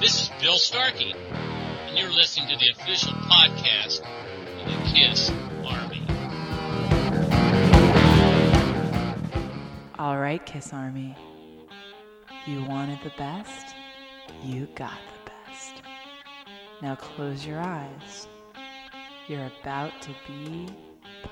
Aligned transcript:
This 0.00 0.22
is 0.22 0.30
Bill 0.40 0.58
Starkey, 0.58 1.12
and 1.12 1.98
you're 1.98 2.12
listening 2.12 2.48
to 2.48 2.56
the 2.56 2.70
official 2.70 3.12
podcast 3.12 4.00
of 4.00 4.66
the 4.66 4.76
KISS 4.92 5.30
Army. 5.66 6.06
All 9.98 10.18
right, 10.18 10.44
Kiss 10.44 10.72
Army. 10.72 11.16
You 12.46 12.64
wanted 12.64 12.98
the 13.02 13.12
best, 13.18 13.74
you 14.42 14.68
got 14.74 14.98
the 15.24 15.30
best. 15.30 15.82
Now 16.80 16.94
close 16.94 17.44
your 17.44 17.60
eyes. 17.60 18.28
You're 19.26 19.50
about 19.60 19.92
to 20.02 20.10
be 20.26 20.68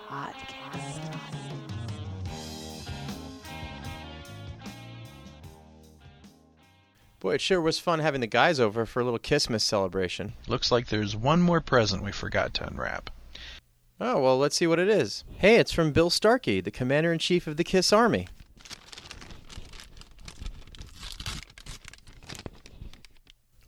podcast. 0.08 1.75
Boy, 7.26 7.34
it 7.34 7.40
sure 7.40 7.60
was 7.60 7.80
fun 7.80 7.98
having 7.98 8.20
the 8.20 8.28
guys 8.28 8.60
over 8.60 8.86
for 8.86 9.00
a 9.00 9.04
little 9.04 9.18
Kissmas 9.18 9.62
celebration. 9.62 10.34
Looks 10.46 10.70
like 10.70 10.86
there's 10.86 11.16
one 11.16 11.42
more 11.42 11.60
present 11.60 12.04
we 12.04 12.12
forgot 12.12 12.54
to 12.54 12.66
unwrap. 12.68 13.10
Oh, 14.00 14.20
well, 14.20 14.38
let's 14.38 14.54
see 14.54 14.68
what 14.68 14.78
it 14.78 14.88
is. 14.88 15.24
Hey, 15.38 15.56
it's 15.56 15.72
from 15.72 15.90
Bill 15.90 16.08
Starkey, 16.08 16.60
the 16.60 16.70
Commander 16.70 17.12
in 17.12 17.18
Chief 17.18 17.48
of 17.48 17.56
the 17.56 17.64
Kiss 17.64 17.92
Army. 17.92 18.28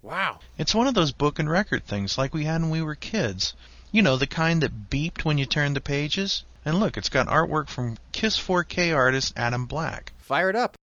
Wow. 0.03 0.39
It's 0.57 0.73
one 0.73 0.87
of 0.87 0.95
those 0.95 1.11
book 1.11 1.41
and 1.41 1.51
record 1.51 1.85
things 1.85 2.17
like 2.17 2.33
we 2.33 2.45
had 2.45 2.61
when 2.61 2.71
we 2.71 2.81
were 2.81 2.95
kids. 2.95 3.55
You 3.91 4.03
know, 4.03 4.17
the 4.17 4.29
kind 4.29 4.63
that 4.63 4.89
beeped 4.89 5.25
when 5.25 5.37
you 5.37 5.47
turned 5.47 5.75
the 5.75 5.81
pages. 5.81 6.45
And 6.65 6.79
look, 6.79 6.97
it's 6.97 7.09
got 7.09 7.27
artwork 7.27 7.69
from 7.69 7.99
Kiss 8.13 8.39
4K 8.39 8.95
artist 8.95 9.33
Adam 9.37 9.67
Black. 9.67 10.13
Fire 10.19 10.49
it 10.49 10.55
up. 10.55 10.77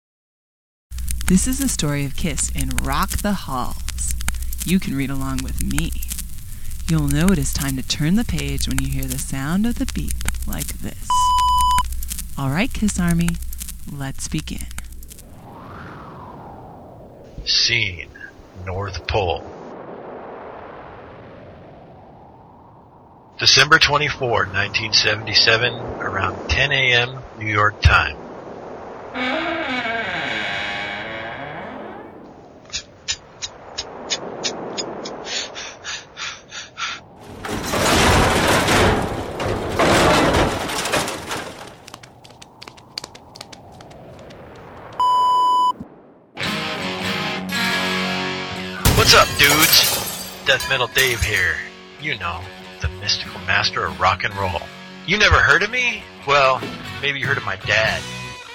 This 1.32 1.46
is 1.48 1.60
the 1.60 1.68
story 1.70 2.04
of 2.04 2.14
Kiss 2.14 2.50
in 2.50 2.68
Rock 2.82 3.22
the 3.22 3.32
Halls. 3.32 4.14
You 4.66 4.78
can 4.78 4.94
read 4.94 5.08
along 5.08 5.38
with 5.42 5.62
me. 5.62 5.90
You'll 6.90 7.08
know 7.08 7.28
it 7.28 7.38
is 7.38 7.54
time 7.54 7.78
to 7.78 7.82
turn 7.82 8.16
the 8.16 8.24
page 8.26 8.68
when 8.68 8.78
you 8.82 8.88
hear 8.88 9.06
the 9.06 9.16
sound 9.16 9.64
of 9.64 9.76
the 9.76 9.90
beep 9.94 10.12
like 10.46 10.66
this. 10.66 11.08
All 12.36 12.50
right, 12.50 12.70
Kiss 12.70 13.00
Army, 13.00 13.30
let's 13.90 14.28
begin. 14.28 14.66
Scene 17.46 18.10
North 18.66 19.06
Pole. 19.06 19.42
December 23.38 23.78
24, 23.78 24.28
1977, 24.28 25.72
around 25.72 26.50
10 26.50 26.72
a.m. 26.72 27.18
New 27.38 27.46
York 27.50 27.80
time. 27.80 28.18
Death 50.52 50.68
Metal 50.68 50.88
Dave 50.88 51.22
here. 51.22 51.56
You 51.98 52.18
know, 52.18 52.42
the 52.82 52.88
mystical 53.00 53.40
master 53.46 53.86
of 53.86 53.98
rock 53.98 54.22
and 54.22 54.36
roll. 54.36 54.60
You 55.06 55.16
never 55.16 55.36
heard 55.36 55.62
of 55.62 55.70
me? 55.70 56.02
Well, 56.26 56.60
maybe 57.00 57.18
you 57.18 57.26
heard 57.26 57.38
of 57.38 57.44
my 57.46 57.56
dad. 57.56 58.02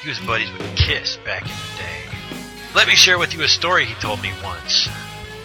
He 0.03 0.09
was 0.09 0.19
buddies 0.19 0.51
with 0.51 0.75
Kiss 0.75 1.17
back 1.25 1.41
in 1.41 1.47
the 1.47 1.81
day. 1.81 2.37
Let 2.75 2.87
me 2.87 2.93
share 2.93 3.17
with 3.17 3.33
you 3.33 3.41
a 3.41 3.47
story 3.47 3.83
he 3.83 3.95
told 3.95 4.21
me 4.21 4.31
once. 4.43 4.87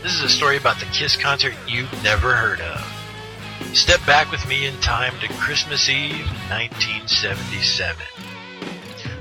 This 0.02 0.12
is 0.12 0.20
a 0.20 0.28
story 0.28 0.58
about 0.58 0.78
the 0.78 0.84
Kiss 0.92 1.16
concert 1.16 1.54
you've 1.66 1.90
never 2.04 2.34
heard 2.34 2.60
of. 2.60 3.74
Step 3.74 4.04
back 4.04 4.30
with 4.30 4.46
me 4.46 4.66
in 4.66 4.78
time 4.82 5.18
to 5.20 5.28
Christmas 5.32 5.88
Eve, 5.88 6.26
1977. 6.50 7.96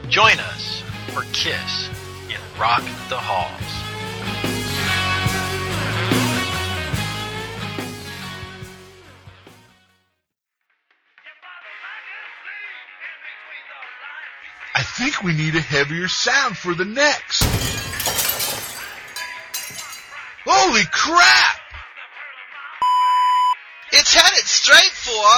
Join 0.09 0.37
us 0.37 0.83
for 1.13 1.21
Kiss 1.31 1.87
in 2.27 2.41
Rock 2.59 2.83
the 3.07 3.15
Halls. 3.15 3.90
Think 14.97 15.23
we 15.23 15.33
need 15.33 15.55
a 15.55 15.61
heavier 15.61 16.07
sound 16.07 16.57
for 16.57 16.73
the 16.73 16.83
next. 16.85 17.43
Holy 20.45 20.83
crap! 20.91 21.57
It's 23.93 24.13
headed 24.13 24.45
straight 24.45 24.91
for. 24.91 25.31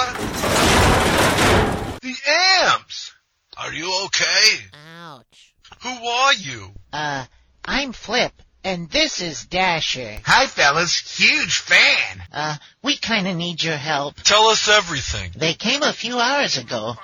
The 2.00 2.14
amps! 2.62 3.14
Are 3.56 3.72
you 3.72 4.06
okay? 4.06 4.66
Ouch. 4.98 5.54
Who 5.82 5.88
are 5.88 6.34
you? 6.34 6.72
Uh, 6.92 7.24
I'm 7.64 7.92
Flip, 7.92 8.32
and 8.64 8.90
this 8.90 9.20
is 9.20 9.46
Dasher. 9.46 10.18
Hi 10.24 10.46
fellas, 10.46 10.98
huge 11.16 11.58
fan. 11.58 12.24
Uh, 12.32 12.56
we 12.82 12.96
kinda 12.96 13.34
need 13.34 13.62
your 13.62 13.76
help. 13.76 14.16
Tell 14.16 14.46
us 14.46 14.68
everything. 14.68 15.30
They 15.36 15.54
came 15.54 15.82
a 15.84 15.92
few 15.92 16.18
hours 16.18 16.58
ago. 16.58 16.96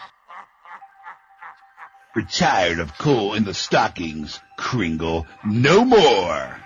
We're 2.14 2.22
tired 2.22 2.80
of 2.80 2.98
coal 2.98 3.34
in 3.34 3.44
the 3.44 3.54
stockings, 3.54 4.40
Kringle. 4.56 5.26
No 5.44 5.84
more. 5.84 6.56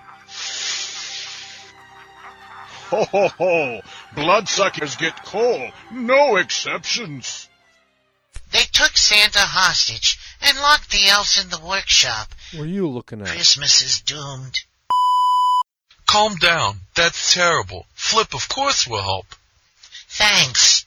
Ho 2.89 3.05
ho 3.05 3.29
ho! 3.29 3.81
Bloodsuckers 4.15 4.97
get 4.97 5.25
coal. 5.25 5.71
No 5.93 6.37
exceptions. 6.37 7.49
They 8.53 8.63
took 8.73 8.97
Santa 8.97 9.41
hostage 9.41 10.19
and 10.41 10.57
locked 10.59 10.91
the 10.91 11.09
elves 11.09 11.43
in 11.43 11.51
the 11.51 11.59
workshop. 11.59 12.35
What 12.55 12.65
are 12.65 12.67
you 12.67 12.89
looking 12.89 13.21
at? 13.21 13.29
Christmas 13.29 13.83
is 13.83 14.01
doomed. 14.01 14.55
Calm 16.07 16.37
down. 16.37 16.81
That's 16.95 17.35
terrible. 17.35 17.87
Flip, 17.95 18.33
of 18.33 18.49
course, 18.49 18.87
will 18.87 19.03
help. 19.03 19.27
Thanks. 20.09 20.87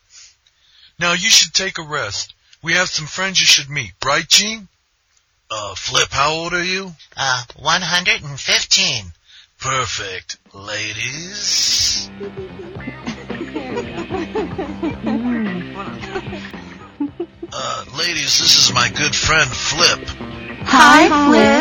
Now 0.98 1.12
you 1.12 1.30
should 1.30 1.54
take 1.54 1.78
a 1.78 1.84
rest. 1.84 2.34
We 2.64 2.74
have 2.74 2.90
some 2.90 3.06
friends 3.06 3.40
you 3.40 3.46
should 3.46 3.70
meet, 3.70 3.94
right, 4.04 4.28
Gene? 4.28 4.68
Uh, 5.50 5.76
Flip, 5.76 6.10
how 6.10 6.32
old 6.32 6.54
are 6.54 6.64
you? 6.64 6.94
Uh, 7.16 7.44
115. 7.56 9.06
Perfect. 9.60 10.38
Ladies? 10.54 12.10
Uh, 17.60 17.86
ladies, 17.98 18.40
this 18.40 18.58
is 18.58 18.74
my 18.74 18.90
good 18.90 19.16
friend 19.16 19.50
Flip. 19.50 20.00
Hi, 20.64 21.08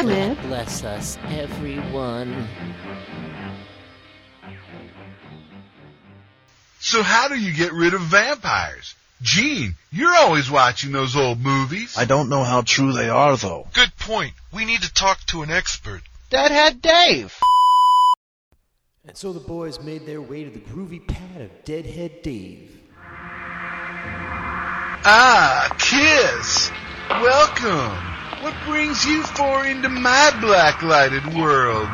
Flip. 0.02 0.38
Bless 0.42 0.82
us, 0.82 1.18
everyone. 1.28 2.48
So 6.80 7.02
how 7.02 7.28
do 7.28 7.36
you 7.36 7.54
get 7.54 7.72
rid 7.72 7.94
of 7.94 8.00
vampires? 8.00 8.94
Gene, 9.22 9.74
you're 9.90 10.14
always 10.14 10.50
watching 10.50 10.92
those 10.92 11.16
old 11.16 11.40
movies. 11.40 11.96
I 11.96 12.04
don't 12.04 12.28
know 12.28 12.44
how 12.44 12.60
true 12.60 12.92
they 12.92 13.08
are, 13.08 13.36
though. 13.36 13.66
Good 13.72 13.96
point. 13.98 14.34
We 14.52 14.64
need 14.66 14.82
to 14.82 14.92
talk 14.92 15.18
to 15.26 15.42
an 15.42 15.50
expert. 15.50 16.02
Deadhead 16.28 16.82
Dave. 16.82 17.34
And 19.06 19.16
so 19.16 19.32
the 19.32 19.40
boys 19.40 19.80
made 19.80 20.04
their 20.04 20.20
way 20.20 20.44
to 20.44 20.50
the 20.50 20.58
groovy 20.58 21.06
pad 21.06 21.40
of 21.40 21.64
Deadhead 21.64 22.22
Dave. 22.22 22.78
Ah, 25.08 25.74
Kiss. 25.78 26.70
Welcome. 27.08 28.42
What 28.42 28.54
brings 28.66 29.04
you 29.06 29.22
four 29.22 29.64
into 29.64 29.88
my 29.88 30.36
black-lighted 30.40 31.34
world? 31.34 31.88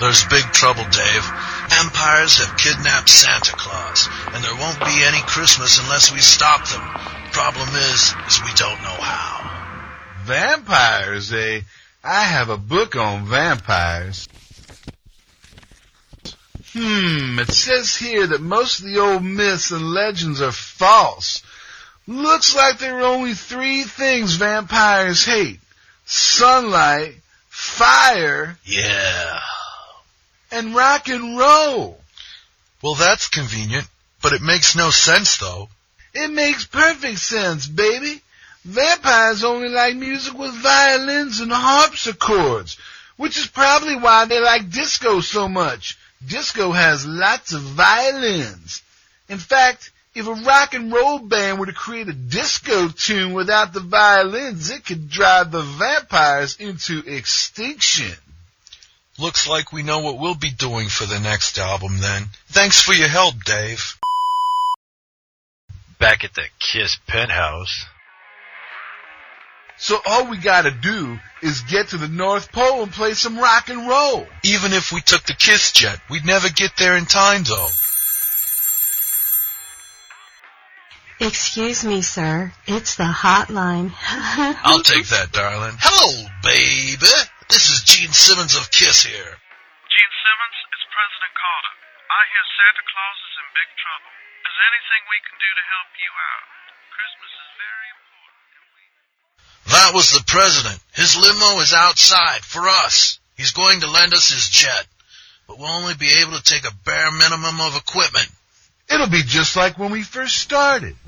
There's 0.00 0.24
big 0.26 0.44
trouble, 0.44 0.84
Dave. 0.84 1.24
Vampires 1.68 2.38
have 2.38 2.56
kidnapped 2.58 3.08
Santa 3.08 3.52
Claus, 3.52 4.08
and 4.32 4.44
there 4.44 4.54
won't 4.56 4.78
be 4.80 5.04
any 5.04 5.20
Christmas 5.22 5.80
unless 5.82 6.12
we 6.12 6.18
stop 6.18 6.68
them. 6.68 6.82
Problem 7.32 7.68
is, 7.70 8.14
is 8.28 8.40
we 8.42 8.52
don't 8.54 8.82
know 8.82 9.00
how. 9.00 9.50
Vampires, 10.24 11.32
eh? 11.32 11.60
I 12.02 12.22
have 12.22 12.50
a 12.50 12.58
book 12.58 12.96
on 12.96 13.26
vampires. 13.26 14.28
Hmm, 16.74 17.38
it 17.38 17.50
says 17.50 17.94
here 17.94 18.26
that 18.26 18.40
most 18.40 18.80
of 18.80 18.86
the 18.86 18.98
old 18.98 19.22
myths 19.24 19.70
and 19.70 19.92
legends 19.92 20.42
are 20.42 20.52
false. 20.52 21.42
Looks 22.06 22.54
like 22.54 22.78
there 22.78 22.98
are 22.98 23.14
only 23.14 23.34
three 23.34 23.84
things 23.84 24.34
vampires 24.34 25.24
hate. 25.24 25.60
Sunlight, 26.04 27.14
fire, 27.48 28.58
Yeah. 28.64 29.40
And 30.54 30.74
rock 30.74 31.08
and 31.08 31.36
roll. 31.36 32.00
Well, 32.80 32.94
that's 32.94 33.28
convenient, 33.28 33.86
but 34.22 34.32
it 34.32 34.42
makes 34.42 34.76
no 34.76 34.90
sense, 34.90 35.38
though. 35.38 35.68
It 36.14 36.30
makes 36.30 36.64
perfect 36.64 37.18
sense, 37.18 37.66
baby. 37.66 38.22
Vampires 38.64 39.42
only 39.44 39.68
like 39.68 39.96
music 39.96 40.32
with 40.38 40.54
violins 40.54 41.40
and 41.40 41.52
harpsichords. 41.52 42.78
which 43.16 43.36
is 43.36 43.46
probably 43.46 43.96
why 43.96 44.24
they 44.24 44.40
like 44.40 44.70
disco 44.70 45.20
so 45.20 45.48
much. 45.48 45.96
Disco 46.26 46.72
has 46.72 47.06
lots 47.06 47.52
of 47.52 47.60
violins. 47.60 48.82
In 49.28 49.38
fact, 49.38 49.92
if 50.14 50.26
a 50.26 50.32
rock 50.32 50.74
and 50.74 50.92
roll 50.92 51.18
band 51.18 51.58
were 51.58 51.66
to 51.66 51.72
create 51.72 52.08
a 52.08 52.12
disco 52.12 52.88
tune 52.88 53.32
without 53.32 53.72
the 53.72 53.80
violins, 53.80 54.70
it 54.70 54.84
could 54.84 55.10
drive 55.10 55.50
the 55.50 55.62
vampires 55.62 56.56
into 56.58 57.02
extinction. 57.06 58.16
Looks 59.18 59.48
like 59.48 59.72
we 59.72 59.84
know 59.84 60.00
what 60.00 60.18
we'll 60.18 60.34
be 60.34 60.50
doing 60.50 60.88
for 60.88 61.06
the 61.06 61.20
next 61.20 61.58
album 61.58 61.98
then. 62.00 62.24
Thanks 62.48 62.80
for 62.80 62.92
your 62.92 63.08
help, 63.08 63.36
Dave. 63.44 63.96
Back 66.00 66.24
at 66.24 66.34
the 66.34 66.44
Kiss 66.58 66.98
penthouse. 67.06 67.86
So 69.76 69.98
all 70.04 70.28
we 70.30 70.38
gotta 70.38 70.70
do 70.70 71.18
is 71.42 71.60
get 71.62 71.88
to 71.88 71.98
the 71.98 72.08
North 72.08 72.50
Pole 72.50 72.82
and 72.82 72.92
play 72.92 73.14
some 73.14 73.38
rock 73.38 73.68
and 73.68 73.88
roll. 73.88 74.26
Even 74.42 74.72
if 74.72 74.92
we 74.92 75.00
took 75.00 75.22
the 75.24 75.34
Kiss 75.34 75.72
jet, 75.72 76.00
we'd 76.10 76.24
never 76.24 76.48
get 76.48 76.72
there 76.76 76.96
in 76.96 77.06
time 77.06 77.44
though. 77.44 77.68
Excuse 81.20 81.84
me, 81.84 82.02
sir. 82.02 82.52
It's 82.66 82.96
the 82.96 83.04
hotline. 83.04 83.92
I'll 84.08 84.82
take 84.82 85.06
that, 85.08 85.30
darling. 85.30 85.76
Hello, 85.78 86.28
baby. 86.42 87.06
This 87.54 87.70
is 87.70 87.86
Gene 87.86 88.10
Simmons 88.10 88.58
of 88.58 88.66
Kiss 88.74 89.06
here. 89.06 89.14
Gene 89.14 90.14
Simmons, 90.26 90.58
it's 90.74 90.86
President 90.90 91.34
Carter. 91.38 91.74
I 92.10 92.20
hear 92.34 92.44
Santa 92.50 92.82
Claus 92.82 93.18
is 93.30 93.34
in 93.38 93.46
big 93.54 93.70
trouble. 93.78 94.10
Is 94.42 94.54
there 94.58 94.70
anything 94.74 95.02
we 95.06 95.20
can 95.22 95.36
do 95.38 95.50
to 95.54 95.64
help 95.70 95.90
you 95.94 96.10
out? 96.18 96.46
Christmas 96.98 97.30
is 97.30 97.50
very 97.54 97.88
important. 97.94 98.42
That 99.70 99.90
was 99.94 100.10
the 100.10 100.26
president. 100.26 100.82
His 100.98 101.14
limo 101.14 101.62
is 101.62 101.70
outside 101.70 102.42
for 102.42 102.66
us. 102.66 103.22
He's 103.38 103.54
going 103.54 103.86
to 103.86 103.94
lend 103.94 104.18
us 104.18 104.34
his 104.34 104.50
jet, 104.50 104.90
but 105.46 105.54
we'll 105.54 105.70
only 105.70 105.94
be 105.94 106.10
able 106.26 106.34
to 106.34 106.42
take 106.42 106.66
a 106.66 106.74
bare 106.82 107.14
minimum 107.14 107.62
of 107.62 107.78
equipment. 107.78 108.34
It'll 108.90 109.06
be 109.06 109.22
just 109.22 109.54
like 109.54 109.78
when 109.78 109.94
we 109.94 110.02
first 110.02 110.42
started. 110.42 110.98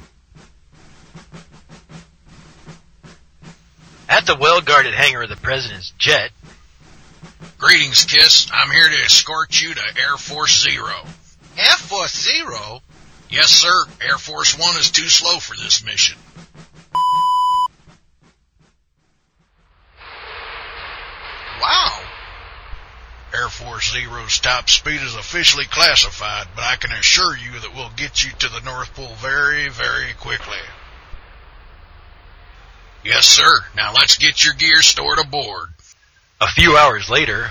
At 4.09 4.27
the 4.27 4.37
well-guarded 4.37 4.95
hangar 4.95 5.23
of 5.23 5.29
the 5.29 5.37
president's 5.37 5.93
jet. 5.99 6.31
Greetings, 7.59 8.05
Kiss. 8.05 8.49
I'm 8.53 8.71
here 8.71 8.89
to 8.89 9.05
escort 9.05 9.61
you 9.61 9.75
to 9.75 9.83
Air 10.01 10.17
Force 10.17 10.63
Zero. 10.63 10.95
Air 11.59 11.77
Force 11.77 12.15
Zero? 12.15 12.81
Yes, 13.31 13.49
sir. 13.49 13.85
Air 14.01 14.19
Force 14.19 14.59
One 14.59 14.77
is 14.77 14.91
too 14.91 15.09
slow 15.09 15.39
for 15.39 15.57
this 15.57 15.85
mission. 15.85 16.17
Wow. 21.61 22.03
Air 23.35 23.49
Force 23.49 23.93
Zero's 23.93 24.39
top 24.39 24.71
speed 24.71 25.01
is 25.03 25.15
officially 25.17 25.65
classified, 25.65 26.47
but 26.55 26.65
I 26.65 26.77
can 26.77 26.93
assure 26.93 27.37
you 27.37 27.59
that 27.61 27.75
we'll 27.75 27.91
get 27.97 28.25
you 28.25 28.31
to 28.39 28.49
the 28.49 28.61
North 28.61 28.95
Pole 28.95 29.15
very, 29.21 29.69
very 29.69 30.13
quickly. 30.21 30.59
Yes, 33.07 33.25
sir. 33.25 33.61
Now 33.77 33.93
let's 33.95 34.19
get 34.19 34.45
your 34.45 34.55
gear 34.55 34.83
stored 34.83 35.21
aboard. 35.21 35.69
A 36.41 36.49
few 36.49 36.77
hours 36.77 37.09
later, 37.09 37.51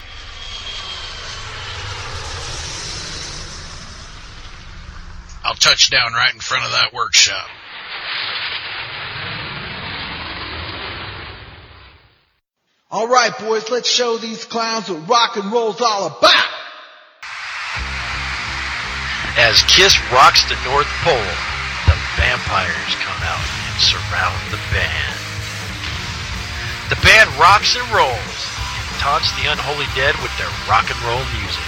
I'll 5.45 5.55
touch 5.55 5.89
down 5.89 6.11
right 6.11 6.33
in 6.33 6.41
front 6.41 6.65
of 6.65 6.71
that 6.71 6.93
workshop. 6.93 7.47
All 12.91 13.07
right, 13.07 13.31
boys, 13.39 13.69
let's 13.69 13.89
show 13.89 14.17
these 14.17 14.43
clowns 14.43 14.89
what 14.89 15.07
rock 15.07 15.37
and 15.37 15.53
roll's 15.53 15.79
all 15.79 16.07
about. 16.07 16.49
as 19.37 19.63
Kiss 19.63 19.97
rocks 20.11 20.43
the 20.49 20.57
North 20.65 20.87
Pole, 21.01 21.15
the 21.87 21.97
vampires 22.17 22.95
come 22.99 23.23
out 23.23 23.45
and 23.71 23.81
surround 23.81 24.51
the 24.51 24.59
band. 24.73 25.24
The 26.89 27.01
band 27.01 27.33
rocks 27.41 27.75
and 27.75 27.87
rolls 27.89 28.13
and 28.13 28.95
taunts 29.01 29.33
the 29.41 29.49
unholy 29.49 29.89
dead 29.95 30.13
with 30.21 30.29
their 30.37 30.53
rock 30.69 30.85
and 30.85 31.01
roll 31.01 31.25
music. 31.33 31.65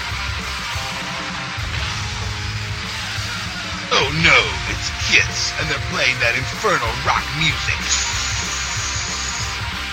Oh 3.90 4.14
no, 4.22 4.40
it's 4.70 4.94
Kiss, 5.10 5.58
and 5.58 5.66
they're 5.72 5.90
playing 5.90 6.14
that 6.22 6.38
infernal 6.38 6.92
rock 7.02 7.26
music. 7.42 7.82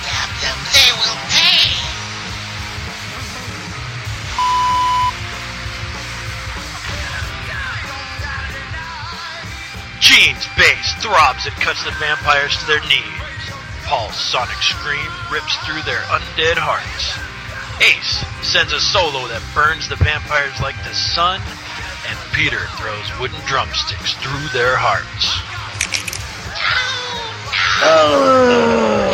Damn 0.04 0.28
them, 0.44 0.58
they 0.76 0.92
will 0.92 1.20
pay. 1.32 1.72
Gene's 10.04 10.44
bass 10.58 10.92
throbs 11.00 11.46
and 11.46 11.54
cuts 11.56 11.82
the 11.84 11.92
vampires 11.92 12.58
to 12.58 12.66
their 12.66 12.80
knees. 12.80 13.33
Paul's 13.84 14.16
sonic 14.16 14.56
scream 14.62 15.10
rips 15.30 15.56
through 15.66 15.82
their 15.82 16.00
undead 16.08 16.56
hearts. 16.56 17.18
Ace 17.82 18.24
sends 18.46 18.72
a 18.72 18.80
solo 18.80 19.28
that 19.28 19.42
burns 19.54 19.88
the 19.88 19.96
vampires 19.96 20.58
like 20.60 20.76
the 20.84 20.94
sun, 20.94 21.40
and 22.08 22.18
Peter 22.32 22.66
throws 22.78 23.20
wooden 23.20 23.40
drumsticks 23.46 24.14
through 24.14 24.48
their 24.56 24.76
hearts. 24.76 25.26
Oh. 27.86 29.10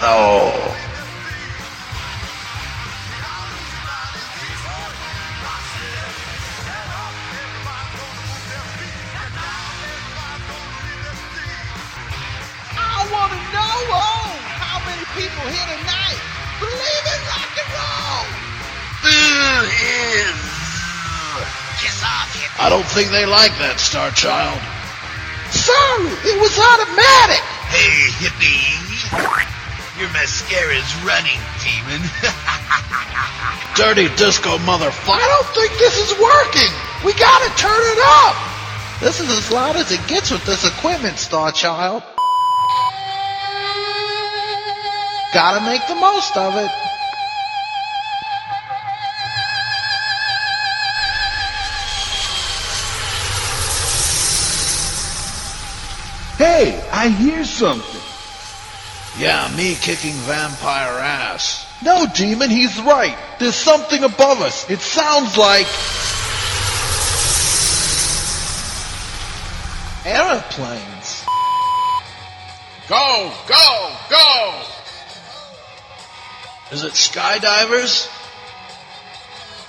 I 0.00 0.63
think 22.94 23.10
they 23.10 23.26
like 23.26 23.50
that, 23.58 23.82
Star 23.82 24.14
Child. 24.14 24.54
It 26.22 26.38
was 26.38 26.54
automatic. 26.54 27.42
Hey, 27.66 28.06
hippie. 28.22 28.70
Your 29.98 30.06
mascara's 30.14 30.86
running, 31.02 31.42
demon. 31.58 32.06
Dirty 33.74 34.14
disco 34.14 34.62
motherfucker. 34.62 35.18
I 35.18 35.26
don't 35.26 35.50
think 35.58 35.74
this 35.82 35.98
is 35.98 36.14
working. 36.22 36.70
We 37.02 37.18
gotta 37.18 37.50
turn 37.58 37.82
it 37.82 37.98
up. 38.22 38.38
This 39.02 39.18
is 39.18 39.26
as 39.26 39.50
loud 39.50 39.74
as 39.74 39.90
it 39.90 40.00
gets 40.06 40.30
with 40.30 40.46
this 40.46 40.62
equipment, 40.62 41.18
Star 41.18 41.50
Child. 41.50 42.06
Gotta 45.34 45.66
make 45.66 45.82
the 45.90 45.98
most 45.98 46.36
of 46.38 46.54
it. 46.62 46.70
I 57.04 57.08
hear 57.08 57.44
something. 57.44 58.00
Yeah, 59.20 59.54
me 59.54 59.74
kicking 59.74 60.14
vampire 60.24 60.98
ass. 61.00 61.70
No, 61.82 62.06
demon, 62.06 62.48
he's 62.48 62.80
right. 62.80 63.14
There's 63.38 63.54
something 63.54 64.04
above 64.04 64.40
us. 64.40 64.70
It 64.70 64.80
sounds 64.80 65.36
like 65.36 65.66
Aeroplanes. 70.06 71.26
Go, 72.88 73.34
go, 73.48 73.96
go! 74.08 74.62
Is 76.72 76.84
it 76.84 76.92
skydivers? 76.92 78.08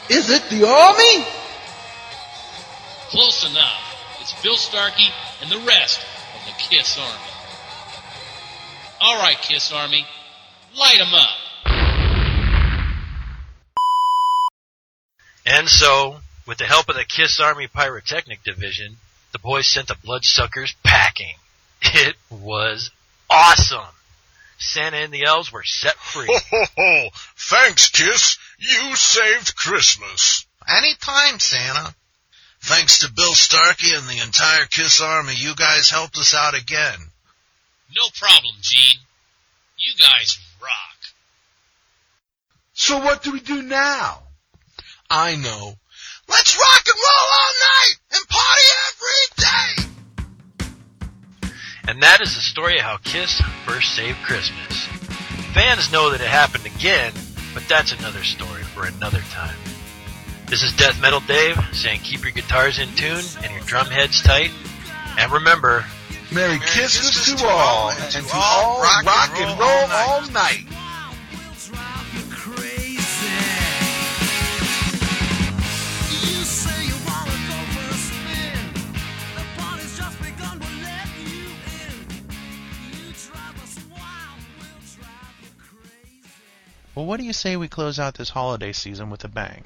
Is 0.09 0.29
it 0.29 0.43
the 0.49 0.65
army? 0.65 1.25
Close 3.09 3.51
enough. 3.51 4.21
It's 4.21 4.41
Bill 4.41 4.55
Starkey 4.55 5.09
and 5.41 5.51
the 5.51 5.59
rest 5.67 5.99
of 5.99 6.14
the 6.45 6.51
Kiss 6.57 6.97
Army. 6.97 7.31
All 9.01 9.17
right, 9.21 9.37
Kiss 9.41 9.71
Army, 9.71 10.05
light 10.77 10.99
'em 10.99 11.13
up. 11.13 11.29
And 15.45 15.69
so, 15.69 16.17
with 16.47 16.57
the 16.57 16.65
help 16.65 16.89
of 16.89 16.95
the 16.95 17.05
Kiss 17.05 17.39
Army 17.39 17.67
Pyrotechnic 17.67 18.43
Division, 18.43 18.97
the 19.31 19.39
boys 19.39 19.67
sent 19.67 19.87
the 19.87 19.95
bloodsuckers 19.95 20.75
packing. 20.83 21.35
It 21.93 22.15
was 22.31 22.89
awesome. 23.29 23.93
Santa 24.57 24.97
and 24.97 25.13
the 25.13 25.25
elves 25.25 25.51
were 25.51 25.63
set 25.63 25.95
free. 25.97 26.27
Ho, 26.27 26.39
ho, 26.49 26.65
ho! 26.77 27.09
Thanks, 27.35 27.89
Kiss. 27.89 28.37
You 28.57 28.95
saved 28.95 29.55
Christmas. 29.55 30.45
Anytime, 30.67 31.39
Santa. 31.39 31.93
Thanks 32.67 32.99
to 32.99 33.11
Bill 33.13 33.35
Starkey 33.35 33.93
and 33.93 34.07
the 34.07 34.23
entire 34.25 34.65
Kiss 34.65 34.99
Army, 34.99 35.35
you 35.35 35.53
guys 35.55 35.91
helped 35.91 36.17
us 36.17 36.33
out 36.33 36.55
again. 36.55 36.97
No 37.95 38.01
problem, 38.19 38.55
Gene. 38.59 39.01
You 39.77 39.93
guys 39.99 40.39
rock. 40.59 40.97
So 42.73 42.97
what 42.97 43.21
do 43.21 43.33
we 43.33 43.39
do 43.39 43.61
now? 43.61 44.23
I 45.11 45.35
know. 45.35 45.75
Let's 46.27 46.57
rock 46.57 46.83
and 46.87 46.97
roll 46.97 47.29
all 47.37 47.53
night 47.61 47.95
and 48.13 48.27
party 48.29 48.67
every 48.87 49.27
day! 49.43 50.73
And 51.87 52.01
that 52.01 52.21
is 52.21 52.33
the 52.33 52.41
story 52.41 52.79
of 52.79 52.83
how 52.83 52.97
Kiss 52.97 53.39
first 53.67 53.93
saved 53.95 54.17
Christmas. 54.23 54.85
Fans 55.53 55.91
know 55.91 56.09
that 56.09 56.21
it 56.21 56.27
happened 56.27 56.65
again, 56.65 57.13
but 57.53 57.67
that's 57.69 57.91
another 57.91 58.23
story 58.23 58.63
for 58.63 58.87
another 58.87 59.21
time. 59.29 59.55
This 60.55 60.63
is 60.63 60.73
Death 60.77 61.01
Metal 61.01 61.19
Dave 61.19 61.59
saying 61.73 61.99
keep 61.99 62.23
your 62.23 62.31
guitars 62.31 62.79
in 62.79 62.87
tune 62.95 63.25
and 63.43 63.51
your 63.51 63.61
drum 63.65 63.87
heads 63.87 64.21
tight. 64.21 64.51
And 65.19 65.29
remember, 65.29 65.83
Merry, 66.31 66.59
Christmas, 66.59 67.25
to 67.25 67.45
all, 67.45 67.89
and 67.89 68.09
to 68.13 68.25
all 68.33 68.81
rock, 68.81 69.31
and 69.35 69.59
roll, 69.59 69.69
all 69.91 70.21
night. 70.31 70.63
Well, 86.95 87.05
what 87.05 87.19
do 87.19 87.25
you 87.25 87.33
say 87.33 87.57
we 87.57 87.67
close 87.67 87.99
out 87.99 88.13
this 88.13 88.29
holiday 88.29 88.71
season 88.71 89.09
with 89.09 89.25
a 89.25 89.27
bang? 89.27 89.65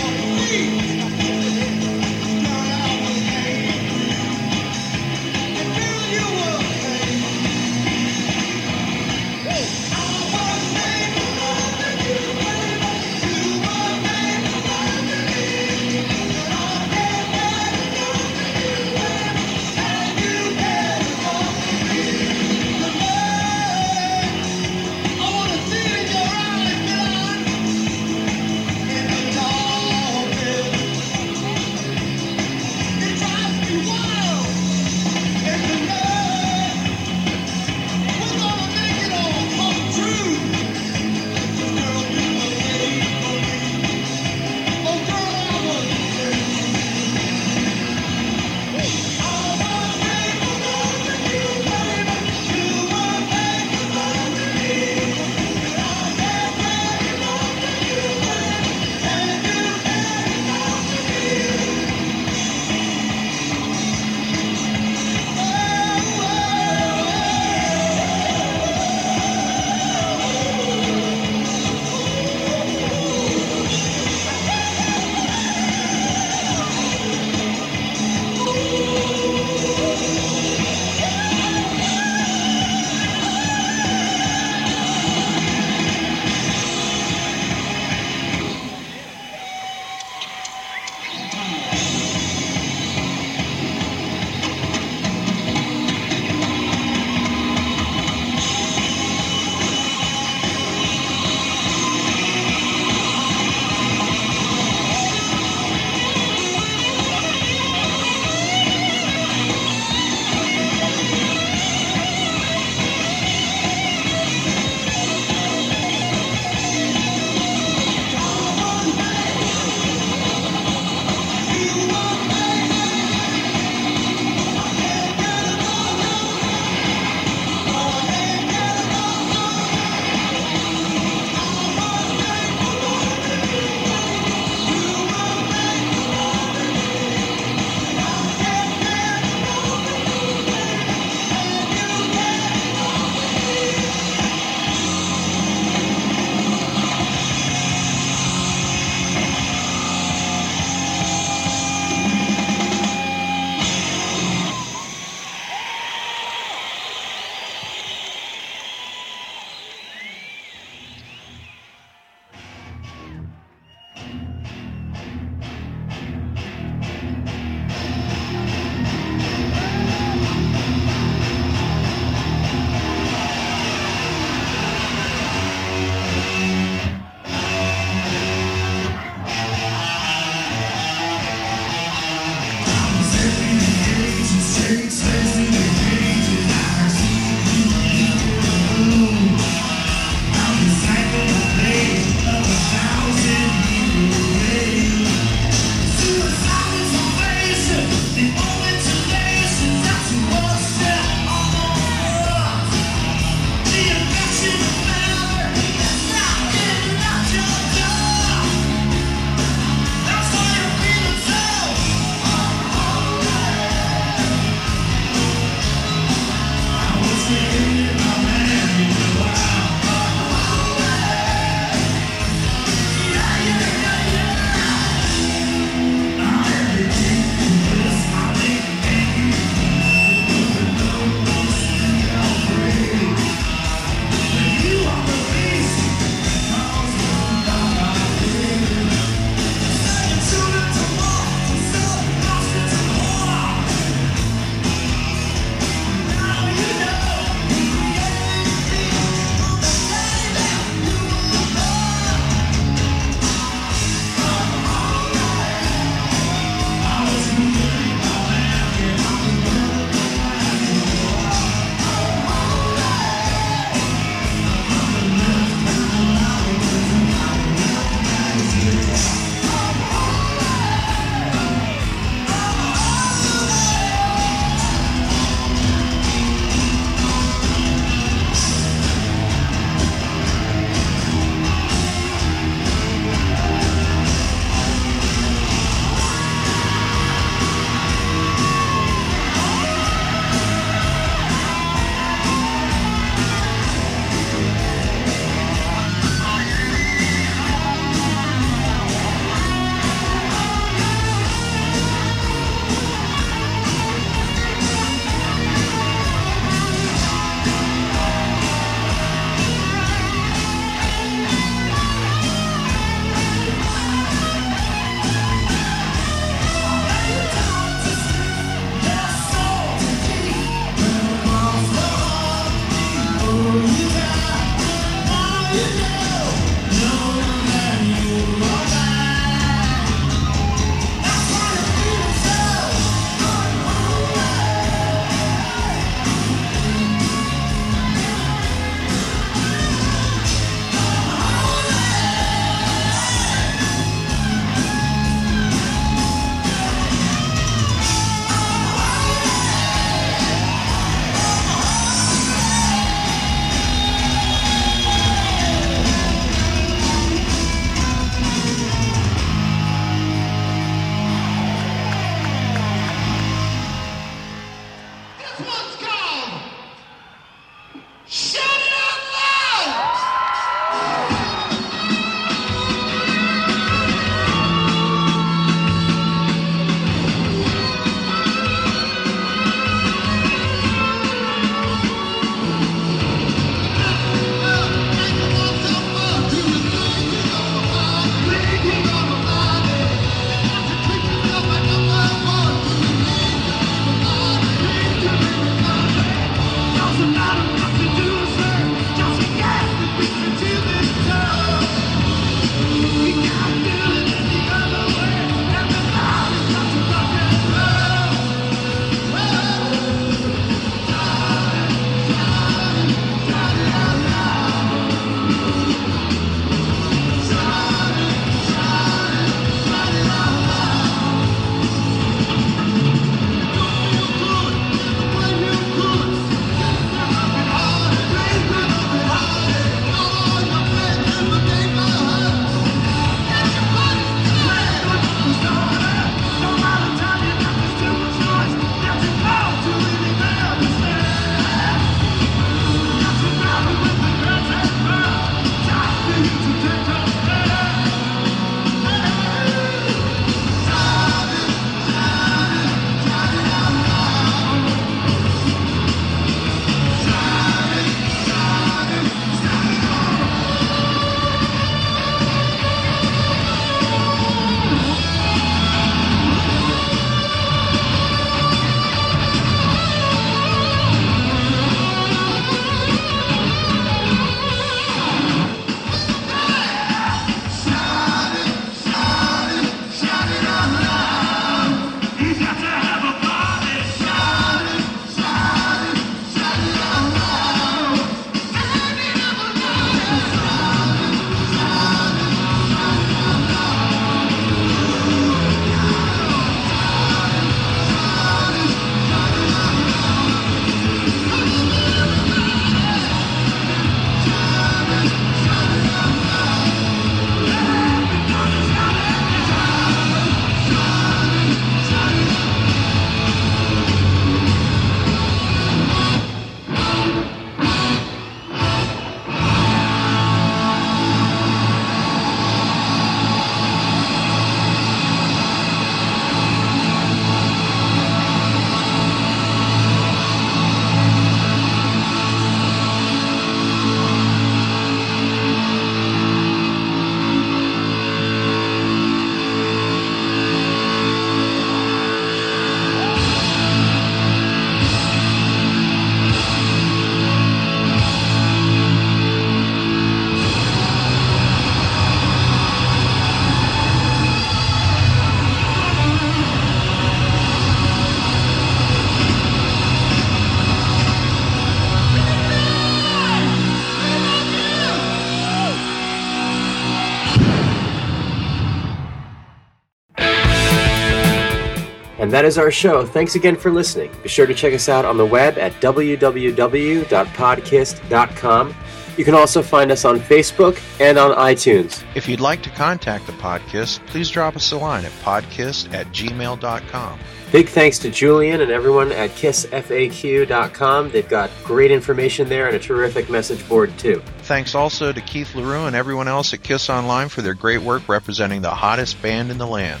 That 572.38 572.44
is 572.44 572.56
our 572.56 572.70
show. 572.70 573.04
Thanks 573.04 573.34
again 573.34 573.56
for 573.56 573.72
listening. 573.72 574.12
Be 574.22 574.28
sure 574.28 574.46
to 574.46 574.54
check 574.54 574.72
us 574.72 574.88
out 574.88 575.04
on 575.04 575.16
the 575.16 575.26
web 575.26 575.58
at 575.58 575.72
www.podkiss.com. 575.80 578.74
You 579.16 579.24
can 579.24 579.34
also 579.34 579.60
find 579.60 579.90
us 579.90 580.04
on 580.04 580.20
Facebook 580.20 580.80
and 581.00 581.18
on 581.18 581.36
iTunes. 581.36 582.04
If 582.14 582.28
you'd 582.28 582.38
like 582.38 582.62
to 582.62 582.70
contact 582.70 583.26
the 583.26 583.32
Podkiss, 583.32 583.98
please 584.06 584.30
drop 584.30 584.54
us 584.54 584.70
a 584.70 584.76
line 584.76 585.04
at 585.04 585.10
podkiss 585.24 585.92
at 585.92 586.06
gmail.com. 586.12 587.18
Big 587.50 587.68
thanks 587.68 587.98
to 587.98 588.08
Julian 588.08 588.60
and 588.60 588.70
everyone 588.70 589.10
at 589.10 589.30
kissfaq.com. 589.30 591.10
They've 591.10 591.28
got 591.28 591.50
great 591.64 591.90
information 591.90 592.48
there 592.48 592.68
and 592.68 592.76
a 592.76 592.78
terrific 592.78 593.28
message 593.28 593.68
board, 593.68 593.98
too. 593.98 594.22
Thanks 594.42 594.76
also 594.76 595.12
to 595.12 595.20
Keith 595.22 595.56
LaRue 595.56 595.86
and 595.86 595.96
everyone 595.96 596.28
else 596.28 596.54
at 596.54 596.62
Kiss 596.62 596.88
Online 596.88 597.28
for 597.28 597.42
their 597.42 597.54
great 597.54 597.82
work 597.82 598.08
representing 598.08 598.62
the 598.62 598.70
hottest 598.70 599.20
band 599.20 599.50
in 599.50 599.58
the 599.58 599.66
land. 599.66 600.00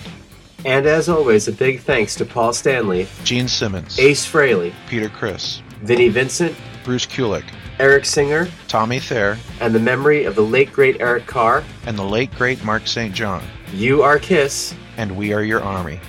And 0.64 0.86
as 0.86 1.08
always, 1.08 1.46
a 1.46 1.52
big 1.52 1.80
thanks 1.80 2.16
to 2.16 2.24
Paul 2.24 2.52
Stanley, 2.52 3.06
Gene 3.22 3.46
Simmons, 3.48 3.98
Ace 3.98 4.26
Frehley, 4.30 4.72
Peter 4.88 5.08
Criss, 5.08 5.62
Vinnie 5.82 6.08
Vincent, 6.08 6.56
Bruce 6.84 7.06
Kulick, 7.06 7.44
Eric 7.78 8.04
Singer, 8.04 8.48
Tommy 8.66 8.98
Thayer, 8.98 9.38
and 9.60 9.72
the 9.72 9.78
memory 9.78 10.24
of 10.24 10.34
the 10.34 10.42
late 10.42 10.72
great 10.72 11.00
Eric 11.00 11.26
Carr. 11.26 11.62
and 11.86 11.96
the 11.96 12.04
late 12.04 12.32
great 12.34 12.62
Mark 12.64 12.88
St. 12.88 13.14
John. 13.14 13.42
You 13.72 14.02
are 14.02 14.18
Kiss. 14.18 14.74
And 14.96 15.16
we 15.16 15.32
are 15.32 15.44
your 15.44 15.62
army. 15.62 16.00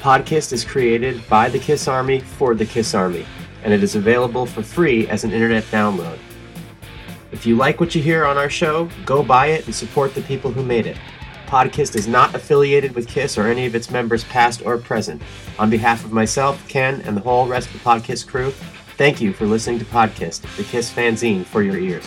Podkiss 0.00 0.50
is 0.52 0.64
created 0.64 1.22
by 1.28 1.50
the 1.50 1.58
Kiss 1.58 1.86
Army 1.86 2.20
for 2.20 2.54
the 2.54 2.64
Kiss 2.64 2.94
Army, 2.94 3.26
and 3.64 3.74
it 3.74 3.82
is 3.82 3.96
available 3.96 4.46
for 4.46 4.62
free 4.62 5.06
as 5.08 5.24
an 5.24 5.30
internet 5.32 5.64
download. 5.64 6.18
If 7.32 7.44
you 7.44 7.54
like 7.56 7.80
what 7.80 7.94
you 7.94 8.02
hear 8.02 8.24
on 8.24 8.38
our 8.38 8.48
show, 8.48 8.88
go 9.04 9.22
buy 9.22 9.48
it 9.48 9.66
and 9.66 9.74
support 9.74 10.14
the 10.14 10.22
people 10.22 10.50
who 10.50 10.62
made 10.62 10.86
it. 10.86 10.96
Podkiss 11.52 11.94
is 11.96 12.08
not 12.08 12.34
affiliated 12.34 12.94
with 12.94 13.06
Kiss 13.06 13.36
or 13.36 13.46
any 13.46 13.66
of 13.66 13.74
its 13.74 13.90
members, 13.90 14.24
past 14.24 14.64
or 14.64 14.78
present. 14.78 15.20
On 15.58 15.68
behalf 15.68 16.02
of 16.02 16.10
myself, 16.10 16.66
Ken, 16.66 17.02
and 17.02 17.14
the 17.14 17.20
whole 17.20 17.46
rest 17.46 17.66
of 17.66 17.74
the 17.74 17.78
Podkiss 17.80 18.26
crew, 18.26 18.52
thank 18.96 19.20
you 19.20 19.34
for 19.34 19.44
listening 19.44 19.78
to 19.78 19.84
Podkiss, 19.84 20.40
the 20.56 20.64
Kiss 20.64 20.90
fanzine 20.90 21.44
for 21.44 21.62
your 21.62 21.76
ears. 21.76 22.06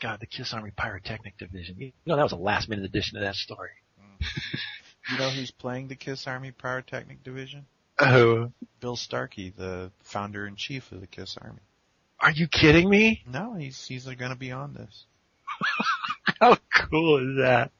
God, 0.00 0.20
the 0.20 0.26
Kiss 0.26 0.54
Army 0.54 0.70
Pyrotechnic 0.74 1.36
Division. 1.36 1.76
You 1.78 1.92
know, 2.06 2.16
that 2.16 2.22
was 2.22 2.32
a 2.32 2.36
last 2.36 2.70
minute 2.70 2.86
addition 2.86 3.18
to 3.18 3.24
that 3.26 3.34
story. 3.34 3.68
Mm. 4.00 4.26
You 5.10 5.18
know 5.18 5.28
who's 5.28 5.50
playing 5.50 5.88
the 5.88 5.96
Kiss 5.96 6.26
Army 6.26 6.50
Pyrotechnic 6.50 7.22
Division? 7.22 7.66
Bill 8.80 8.96
Starkey, 8.96 9.52
the 9.56 9.92
founder 10.02 10.46
and 10.46 10.56
chief 10.56 10.90
of 10.92 11.00
the 11.00 11.06
Kiss 11.06 11.36
Army. 11.40 11.60
Are 12.20 12.30
you 12.30 12.48
kidding 12.48 12.88
me? 12.88 13.22
No, 13.26 13.54
he's 13.54 13.84
he's 13.84 14.04
going 14.04 14.30
to 14.30 14.36
be 14.36 14.52
on 14.52 14.74
this. 14.74 15.06
How 16.40 16.56
cool 16.90 17.18
is 17.18 17.36
that? 17.38 17.70